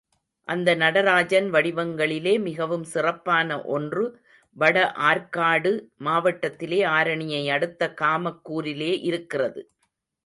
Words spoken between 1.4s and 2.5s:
வடிவங்களிலே